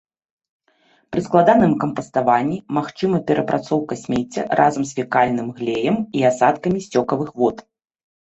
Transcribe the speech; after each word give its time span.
Пры 1.15 1.21
складаным 1.25 1.73
кампаставанні 1.83 2.57
магчыма 2.77 3.17
перапрацоўка 3.27 3.93
смецця 4.03 4.47
разам 4.59 4.83
з 4.91 4.99
фекальным 5.01 5.47
глеем 5.59 5.95
і 6.21 6.27
асадкамі 6.33 6.79
сцёкавых 6.89 7.29
вод. 7.43 7.57